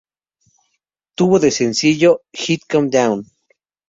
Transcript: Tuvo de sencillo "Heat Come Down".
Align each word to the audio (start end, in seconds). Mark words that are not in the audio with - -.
Tuvo 1.13 1.37
de 1.39 1.51
sencillo 1.51 2.21
"Heat 2.33 2.61
Come 2.67 2.89
Down". 2.89 3.27